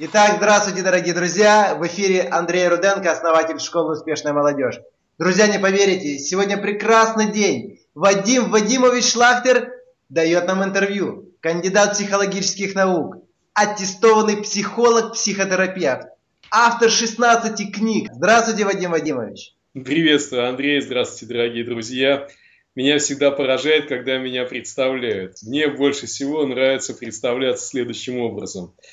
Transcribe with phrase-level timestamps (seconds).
[0.00, 1.76] Итак, здравствуйте, дорогие друзья!
[1.78, 4.80] В эфире Андрей Руденко, основатель школы «Успешная молодежь».
[5.20, 7.78] Друзья, не поверите, сегодня прекрасный день.
[7.94, 9.72] Вадим Вадимович Шлахтер
[10.08, 11.32] дает нам интервью.
[11.38, 13.18] Кандидат психологических наук,
[13.52, 16.08] аттестованный психолог-психотерапевт,
[16.50, 18.10] автор 16 книг.
[18.12, 19.54] Здравствуйте, Вадим Вадимович.
[19.74, 20.80] Приветствую, Андрей.
[20.80, 22.26] Здравствуйте, дорогие друзья.
[22.74, 25.36] Меня всегда поражает, когда меня представляют.
[25.44, 28.74] Мне больше всего нравится представляться следующим образом–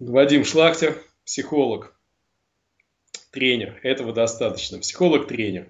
[0.00, 1.94] Вадим Шлахтер, психолог,
[3.30, 3.78] тренер.
[3.84, 4.80] Этого достаточно.
[4.80, 5.68] Психолог-тренер.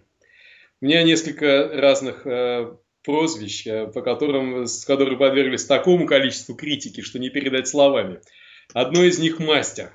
[0.80, 2.74] У меня несколько разных э,
[3.05, 8.20] прозвищ, э, по которым, с которые подверглись такому количеству критики, что не передать словами.
[8.73, 9.95] Одно из них мастер.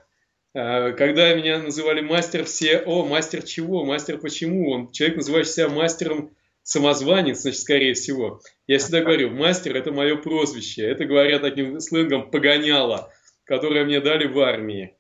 [0.54, 4.70] Э, когда меня называли мастер, все, о, мастер чего, мастер почему?
[4.70, 8.42] Он, человек, называет себя мастером самозванец, значит, скорее всего.
[8.68, 10.84] Я всегда говорю, мастер– это мое прозвище.
[10.84, 13.12] Это, говоря таким сленгом, погоняло
[13.50, 14.94] которые мне дали в армии.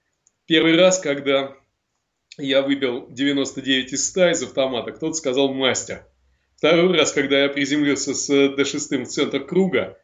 [0.47, 1.55] Первый раз, когда
[2.36, 6.08] я выбил 99 из 100 из автомата, кто-то сказал «мастер».
[6.58, 10.00] Второй раз, когда я приземлился с D6 в центр круга,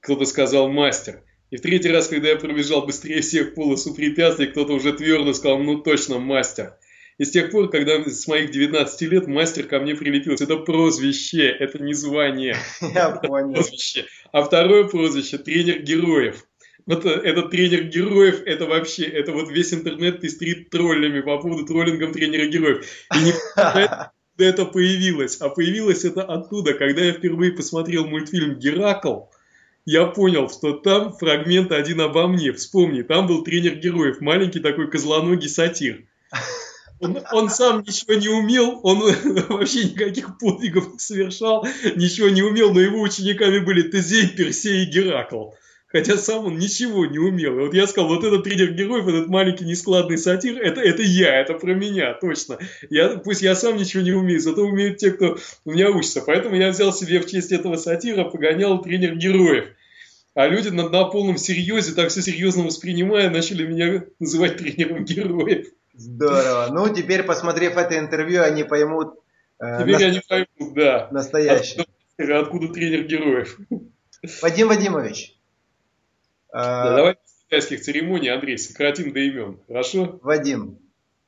[0.00, 1.22] кто-то сказал «мастер».
[1.48, 5.58] И в третий раз, когда я пробежал быстрее всех полосу препятствий, кто-то уже твердо сказал
[5.60, 6.74] «ну точно, мастер».
[7.16, 11.48] И с тех пор, когда с моих 19 лет мастер ко мне прилепился, это прозвище,
[11.48, 12.56] это не звание.
[12.94, 13.54] Я понял.
[13.54, 14.04] Прозвище.
[14.32, 16.44] А второе прозвище– тренер героев.
[16.86, 21.66] Вот э, этот тренер героев, это вообще, это вот весь интернет пестрит троллями по поводу
[21.66, 22.86] троллингом тренера героев.
[23.14, 23.32] И не
[24.38, 25.36] это появилось.
[25.40, 29.24] А появилось это оттуда, когда я впервые посмотрел мультфильм «Геракл»,
[29.88, 32.52] я понял, что там фрагмент один обо мне.
[32.52, 36.04] Вспомни, там был тренер героев, маленький такой козлоногий сатир.
[36.98, 38.98] Он, он сам ничего не умел, он
[39.48, 44.90] вообще никаких подвигов не совершал, ничего не умел, но его учениками были Тезей, Персей и
[44.90, 45.50] Геракл
[45.86, 47.58] хотя сам он ничего не умел.
[47.58, 51.40] И вот я сказал, вот этот тренер героев, этот маленький нескладный сатир, это, это я,
[51.40, 52.58] это про меня, точно.
[52.90, 56.22] Я, пусть я сам ничего не умею, зато умеют те, кто у меня учится.
[56.26, 59.68] Поэтому я взял себе в честь этого сатира, погонял тренер героев.
[60.34, 65.68] А люди на, на полном серьезе, так все серьезно воспринимая, начали меня называть тренером героев.
[65.94, 66.68] Здорово.
[66.70, 69.14] Ну, теперь, посмотрев это интервью, они поймут...
[69.58, 70.06] Э, теперь на...
[70.06, 71.08] они поймут, да.
[71.10, 71.80] Настоящий.
[72.18, 73.58] Откуда, откуда тренер героев.
[74.42, 75.36] Вадим Вадимович,
[76.52, 80.18] да, давай без китайских церемоний, Андрей, сократим до имен, хорошо?
[80.22, 80.78] Вадим,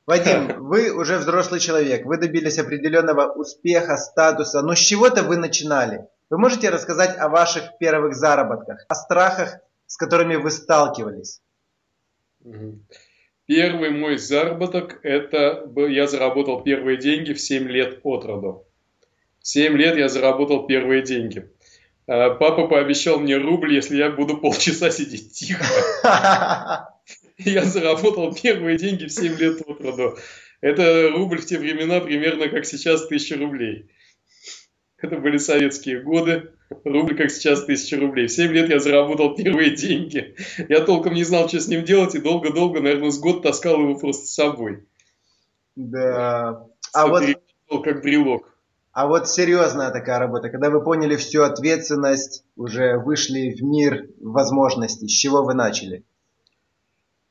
[0.09, 6.07] Вадим, вы уже взрослый человек, вы добились определенного успеха, статуса, но с чего-то вы начинали.
[6.31, 11.41] Вы можете рассказать о ваших первых заработках, о страхах, с которыми вы сталкивались?
[13.45, 18.65] Первый мой заработок, это я заработал первые деньги в 7 лет от роду.
[19.41, 21.51] В 7 лет я заработал первые деньги.
[22.09, 25.63] А, папа пообещал мне рубль, если я буду полчаса сидеть тихо.
[27.37, 30.17] Я заработал первые деньги в 7 лет от роду.
[30.59, 33.89] Это рубль в те времена примерно как сейчас 1000 рублей.
[34.97, 36.51] Это были советские годы.
[36.83, 38.27] Рубль как сейчас 1000 рублей.
[38.27, 40.35] В 7 лет я заработал первые деньги.
[40.67, 43.95] Я толком не знал, что с ним делать, и долго-долго, наверное, с год таскал его
[43.95, 44.83] просто с собой.
[45.75, 46.65] Да.
[46.91, 47.23] А вот...
[47.83, 48.48] Как брелок.
[48.91, 55.07] А вот серьезная такая работа, когда вы поняли всю ответственность, уже вышли в мир возможностей,
[55.07, 56.03] с чего вы начали?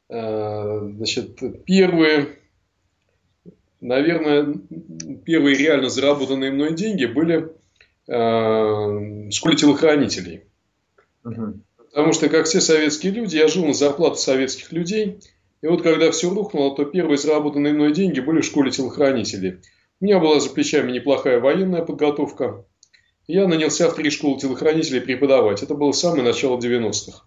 [0.08, 2.38] Э, значит, первые,
[3.80, 4.54] наверное,
[5.24, 7.52] первые реально заработанные мной деньги были
[8.06, 10.44] э, в школе телохранителей.
[11.24, 11.60] Угу.
[11.76, 15.20] Потому что, как все советские люди, я жил на зарплату советских людей.
[15.60, 19.58] И вот когда все рухнуло, то первые заработанные мной деньги были в школе телохранителей.
[20.00, 22.64] У меня была за плечами неплохая военная подготовка.
[23.26, 25.62] Я нанялся в три школы телохранителей преподавать.
[25.62, 27.24] Это было самое начало 90-х.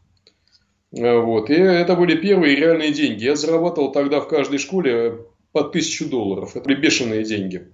[0.94, 1.50] Э, вот.
[1.50, 3.26] И это были первые реальные деньги.
[3.26, 6.56] Я зарабатывал тогда в каждой школе по тысячу долларов.
[6.56, 7.68] Это были бешеные деньги.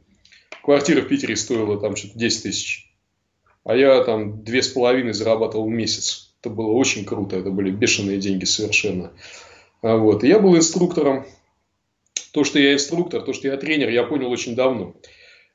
[0.63, 2.91] Квартира в Питере стоила там что-то 10 тысяч.
[3.63, 6.33] А я там две с половиной зарабатывал в месяц.
[6.41, 7.37] Это было очень круто.
[7.37, 9.11] Это были бешеные деньги совершенно.
[9.83, 10.23] А вот.
[10.23, 11.27] И я был инструктором
[12.37, 14.93] то, что я инструктор, то, что я тренер, я понял очень давно.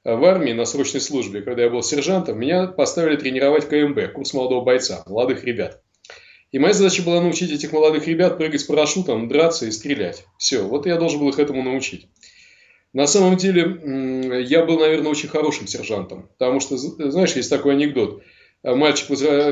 [0.02, 4.64] В армии на срочной службе, когда я был сержантом, меня поставили тренировать КМБ, курс молодого
[4.64, 5.80] бойца, молодых ребят.
[6.50, 10.24] И моя задача была научить этих молодых ребят прыгать с парашютом, драться и стрелять.
[10.38, 12.08] Все, вот я должен был их этому научить.
[12.92, 16.30] На самом деле, я был, наверное, очень хорошим сержантом.
[16.36, 18.24] Потому что, знаешь, есть такой анекдот.
[18.64, 19.06] Мальчик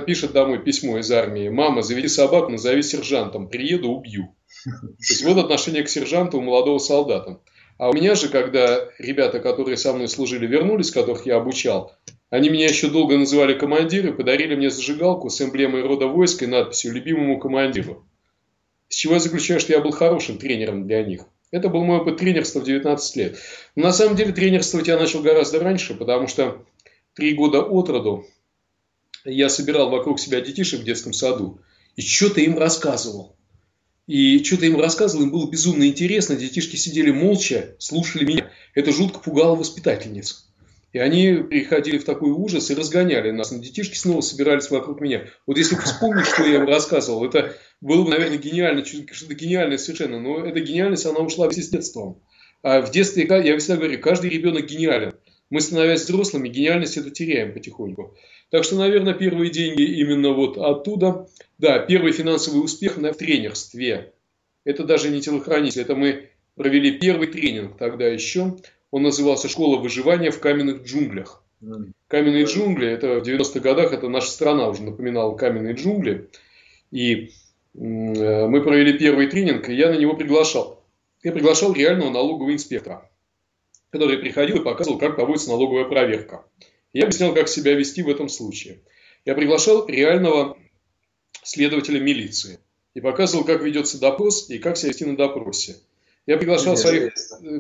[0.05, 1.49] пишет домой письмо из армии.
[1.49, 3.49] «Мама, заведи собаку, назови сержантом.
[3.49, 4.35] Приеду, убью».
[4.65, 4.71] То
[5.09, 7.41] есть вот отношение к сержанту у молодого солдата.
[7.79, 11.97] А у меня же, когда ребята, которые со мной служили, вернулись, которых я обучал,
[12.29, 16.93] они меня еще долго называли командиры, подарили мне зажигалку с эмблемой рода войск и надписью
[16.93, 18.07] «Любимому командиру».
[18.89, 21.23] С чего я заключаю, что я был хорошим тренером для них.
[21.51, 23.39] Это был мой опыт тренерства в 19 лет.
[23.75, 26.65] Но на самом деле тренерствовать я начал гораздо раньше, потому что
[27.15, 28.25] три года от роду
[29.25, 31.61] я собирал вокруг себя детишек в детском саду
[31.97, 33.37] и что-то им рассказывал.
[34.11, 36.35] И что-то им рассказывал, им было безумно интересно.
[36.35, 38.51] Детишки сидели молча, слушали меня.
[38.75, 40.49] Это жутко пугало воспитательниц.
[40.93, 43.53] И они приходили в такой ужас и разгоняли нас.
[43.53, 45.27] Но детишки снова собирались вокруг меня.
[45.47, 50.19] Вот если вспомнить, что я им рассказывал, это было бы, наверное, гениально, что-то гениальное совершенно.
[50.19, 52.21] Но эта гениальность, она ушла вместе с детством.
[52.65, 55.15] А в детстве, я всегда говорю, каждый ребенок гениален.
[55.51, 58.17] Мы, становясь взрослыми, гениальность эту теряем потихоньку.
[58.51, 61.29] Так что, наверное, первые деньги именно вот оттуда.
[61.59, 64.13] Да, первый финансовый успех на тренерстве.
[64.65, 68.57] Это даже не телохранитель, это мы провели первый тренинг тогда еще.
[68.91, 71.43] Он назывался «Школа выживания в каменных джунглях».
[72.09, 76.29] Каменные джунгли, это в 90-х годах, это наша страна уже напоминала каменные джунгли.
[76.91, 77.29] И э,
[77.75, 80.83] мы провели первый тренинг, и я на него приглашал.
[81.23, 83.09] Я приглашал реального налогового инспектора,
[83.91, 86.45] который приходил и показывал, как проводится налоговая проверка.
[86.93, 88.81] Я объяснял, как себя вести в этом случае.
[89.25, 90.57] Я приглашал реального
[91.43, 92.59] следователя милиции
[92.95, 95.77] и показывал, как ведется допрос и как себя вести на допросе.
[96.27, 97.13] Я приглашал своих,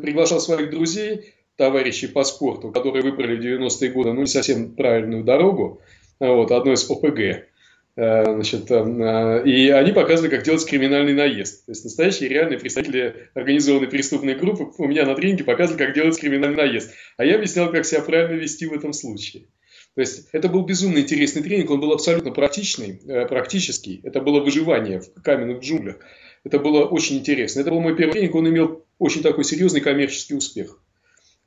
[0.03, 5.25] приглашал своих друзей, товарищей по спорту, которые выбрали в 90-е годы, ну, не совсем правильную
[5.25, 5.83] дорогу,
[6.19, 7.50] вот, одной из ОПГ.
[7.97, 11.67] Э, значит, э, и они показывали, как делать криминальный наезд.
[11.67, 16.19] То есть настоящие реальные представители организованной преступной группы у меня на тренинге показывали, как делать
[16.19, 16.93] криминальный наезд.
[17.17, 19.49] А я объяснял, как себя правильно вести в этом случае.
[19.97, 24.01] То есть это был безумно интересный тренинг, он был абсолютно практичный, э, практический.
[24.05, 25.97] Это было выживание в каменных джунглях.
[26.45, 27.61] Это было очень интересно.
[27.61, 30.81] Это был мой первый тренинг, он имел очень такой серьезный коммерческий успех.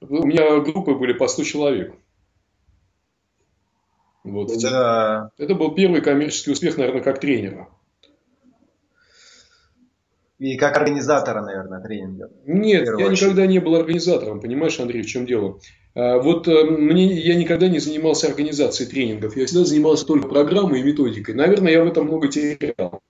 [0.02, 1.96] У меня группы были по 100 человек.
[4.24, 4.52] Вот.
[4.62, 5.32] Да.
[5.38, 7.68] Это был первый коммерческий успех, наверное, как тренера.
[10.40, 12.30] И как организатора, наверное, тренинга.
[12.46, 13.22] Нет, я очередь.
[13.22, 15.60] никогда не был организатором, понимаешь, Андрей, в чем дело?
[15.96, 20.82] А, вот э, мне, я никогда не занимался организацией тренингов, я всегда занимался только программой
[20.82, 21.36] и методикой.
[21.36, 23.02] Наверное, я в этом много терял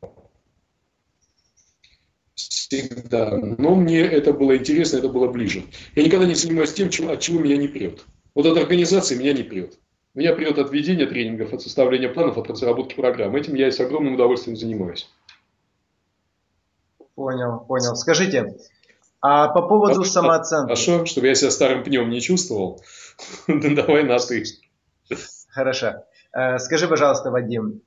[2.35, 3.37] всегда.
[3.37, 5.63] Но мне это было интересно, это было ближе.
[5.95, 8.03] Я никогда не занимаюсь тем, чего, от чего меня не прет.
[8.35, 9.79] Вот от организации меня не прет.
[10.13, 13.35] Меня прет от ведения тренингов, от составления планов, от разработки программ.
[13.35, 15.09] Этим я с огромным удовольствием занимаюсь.
[17.15, 17.95] Понял, понял.
[17.95, 18.55] Скажите,
[19.21, 20.65] а по поводу а, самооценки?
[20.65, 22.81] Хорошо, чтобы я себя старым пнем не чувствовал.
[23.47, 24.43] Давай на ты.
[25.49, 26.03] Хорошо.
[26.31, 27.81] Э, скажи, пожалуйста, Вадим,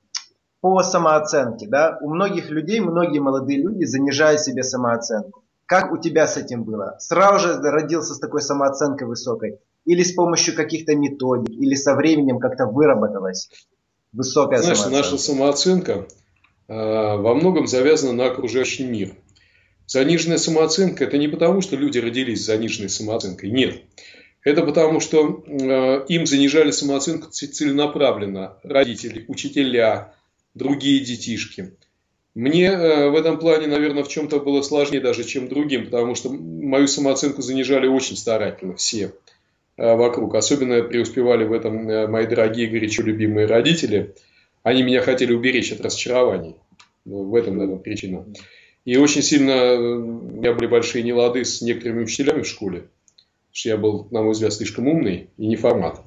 [0.61, 5.43] по самооценке, да, у многих людей, многие молодые люди занижают себе самооценку.
[5.67, 6.95] Как у тебя с этим было?
[6.99, 9.59] Сразу же родился с такой самооценкой высокой?
[9.85, 11.49] Или с помощью каких-то методик?
[11.49, 13.49] Или со временем как-то выработалась
[14.13, 15.11] высокая Знаешь, самооценка?
[15.11, 16.07] наша самооценка
[16.69, 19.13] э, во многом завязана на окружающий мир.
[19.87, 23.51] Заниженная самооценка– это не потому, что люди родились с заниженной самооценкой.
[23.51, 23.81] Нет.
[24.43, 30.13] Это потому, что э, им занижали самооценку целенаправленно родители, учителя,
[30.53, 31.73] другие детишки.
[32.37, 36.29] Мне э, в этом плане, наверное, в чем-то было сложнее даже, чем другим, потому что
[36.29, 39.11] мою самооценку занижали очень старательно все
[39.75, 40.35] э, вокруг.
[40.35, 44.13] Особенно преуспевали в этом э, мои дорогие, горячо любимые родители.
[44.61, 46.57] Они меня хотели уберечь от разочарований.
[47.05, 48.23] Ну, в этом, наверное, причина.
[48.85, 52.81] И очень сильно у меня были большие нелады с некоторыми учителями в школе.
[52.81, 56.01] Потому что я был, на мой взгляд, слишком умный и не формат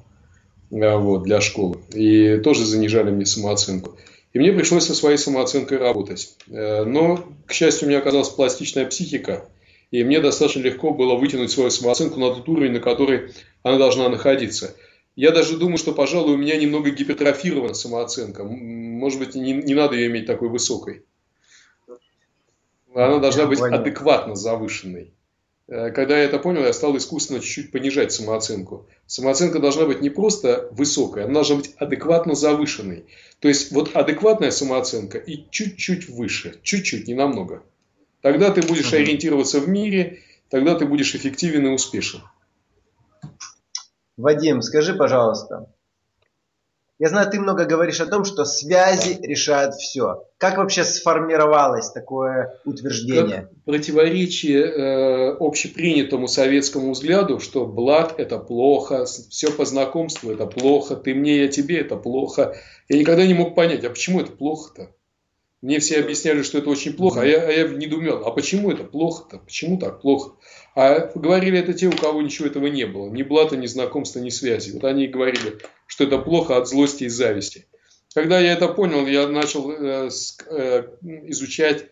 [0.69, 1.79] вот, для школы.
[1.93, 3.97] И тоже занижали мне самооценку.
[4.33, 6.35] И мне пришлось со своей самооценкой работать.
[6.47, 9.49] Э, но, к счастью, у меня оказалась пластичная психика,
[9.91, 13.33] и мне достаточно легко было вытянуть свою самооценку на тот уровень, на который
[13.63, 14.75] она должна находиться.
[15.17, 18.45] Я даже думаю, что, пожалуй, у меня немного гипертрофирована самооценка.
[18.45, 21.03] Может быть, не, не надо ее иметь такой высокой.
[22.95, 25.13] Она должна быть адекватно завышенной.
[25.71, 28.85] Э, когда я это понял, я стал искусственно чуть-чуть понижать самооценку.
[29.07, 33.05] Самооценка должна быть не просто высокой, она должна быть адекватно завышенной.
[33.39, 37.63] То есть вот адекватная самооценка и чуть-чуть выше, чуть-чуть, не намного.
[38.19, 42.21] Тогда ты будешь ориентироваться в мире, тогда ты будешь эффективен и успешен.
[44.17, 45.73] Вадим, скажи, пожалуйста,
[47.01, 50.27] я знаю, ты много говоришь о том, что связи решают все.
[50.37, 53.49] Как вообще сформировалось такое утверждение?
[53.49, 60.95] Как противоречие э, общепринятому советскому взгляду, что блат– это плохо, все по знакомству– это плохо,
[60.95, 62.55] ты мне, я тебе– это плохо.
[62.87, 64.91] Я никогда не мог понять, а почему это плохо-то?
[65.61, 68.83] Мне все объясняли, что это очень плохо, а я, а я недоумел, а почему это
[68.83, 69.37] плохо-то?
[69.37, 70.35] Почему так плохо?
[70.75, 73.09] А говорили это те, у кого ничего этого не было.
[73.09, 74.71] Ни блата, ни знакомства, ни связи.
[74.71, 77.67] Вот они говорили, что это плохо от злости и зависти.
[78.15, 80.09] Когда я это понял, я начал э,
[80.49, 80.83] э,
[81.27, 81.85] изучать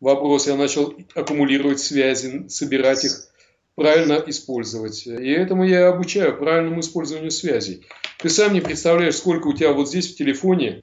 [0.00, 3.28] вопрос, я начал аккумулировать связи, собирать их,
[3.74, 5.06] правильно использовать.
[5.06, 7.86] И этому я обучаю правильному использованию связей.
[8.18, 10.82] Ты сам не представляешь, сколько у тебя вот здесь в телефоне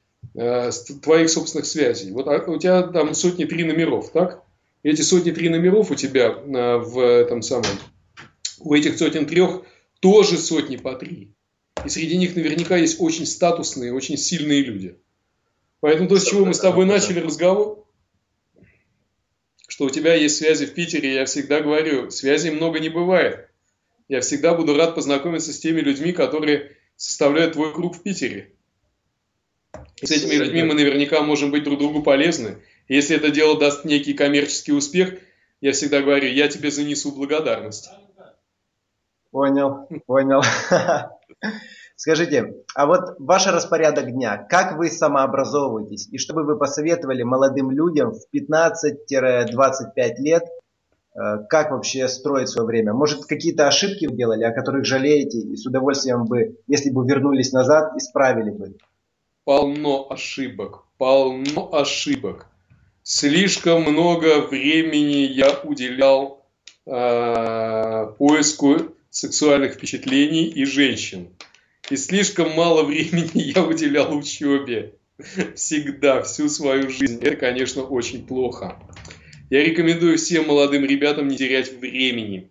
[1.01, 2.11] твоих собственных связей.
[2.11, 4.43] Вот а, у тебя там сотни три номеров, так?
[4.81, 7.65] Эти сотни три номеров у тебя э, в этом самом,
[8.59, 9.61] у этих сотен трех
[9.99, 11.33] тоже сотни по три.
[11.85, 14.97] И среди них наверняка есть очень статусные, очень сильные люди.
[15.79, 17.85] Поэтому то, с чего мы с тобой начали разговор,
[19.67, 23.49] что у тебя есть связи в Питере, я всегда говорю, связей много не бывает.
[24.07, 28.53] Я всегда буду рад познакомиться с теми людьми, которые составляют твой круг в Питере.
[30.03, 32.57] С этими людьми мы наверняка можем быть друг другу полезны.
[32.89, 35.15] Если это дело даст некий коммерческий успех,
[35.61, 37.89] я всегда говорю, я тебе занесу благодарность.
[39.31, 40.41] Понял, понял.
[41.95, 47.71] Скажите, а вот ваш распорядок дня, как вы самообразовываетесь и что бы вы посоветовали молодым
[47.71, 50.43] людям в 15-25 лет,
[51.15, 51.19] э,
[51.49, 52.93] как вообще строить свое время?
[52.93, 57.53] Может, какие-то ошибки вы делали, о которых жалеете и с удовольствием бы, если бы вернулись
[57.53, 58.75] назад, исправили бы?
[59.45, 62.47] Полно ошибок, полно ошибок.
[63.03, 66.45] Слишком много времени я уделял
[66.85, 71.35] э, поиску сексуальных впечатлений и женщин.
[71.89, 74.95] И слишком мало времени я уделял учебе.
[75.55, 77.19] Всегда, всю свою жизнь.
[77.21, 78.79] Это, конечно, очень плохо.
[79.49, 82.49] Я рекомендую всем молодым ребятам не терять времени.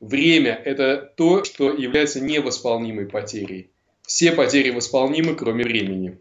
[0.00, 3.70] Время– это то, что является невосполнимой потерей.
[4.06, 6.18] Все потери восполнимы, кроме времени.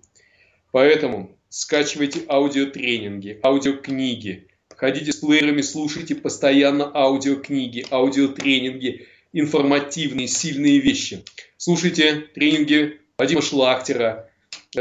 [0.72, 11.24] Поэтому скачивайте аудиотренинги, аудиокниги, ходите с плеерами, слушайте постоянно аудиокниги, аудиотренинги– информативные, сильные вещи.
[11.58, 14.30] Слушайте тренинги Вадима Шлахтера,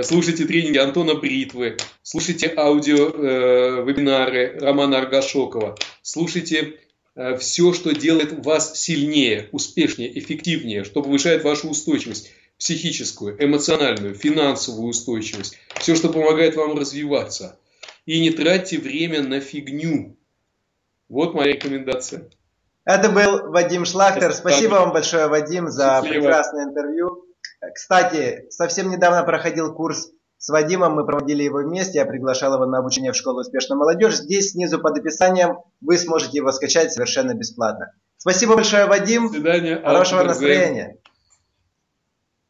[0.03, 6.79] слушайте тренинги Антона Бритвы, слушайте аудио-вебинары э, Романа Аргашокова, слушайте
[7.15, 14.89] э, все, что делает вас сильнее, успешнее, эффективнее, что повышает вашу устойчивость психическую, эмоциональную, финансовую
[14.89, 17.59] устойчивость, все, что помогает вам развиваться.
[18.05, 20.17] И не тратьте время на фигню.
[21.09, 22.29] Вот моя рекомендация.
[22.85, 24.33] Это был Вадим Шлахтер.
[24.33, 26.23] Спасибо вам большое, Вадим, за Счастливо.
[26.23, 27.25] прекрасное интервью.
[27.75, 32.79] Кстати, совсем недавно проходил курс с Вадимом, мы проводили его вместе, я приглашал его на
[32.79, 34.19] обучение в школу «Успешная молодежь».
[34.19, 37.93] Здесь снизу под описанием вы сможете его скачать совершенно бесплатно.
[38.17, 39.27] Спасибо большое, Вадим.
[39.27, 39.81] До свидания.
[39.83, 40.97] Хорошего настроения.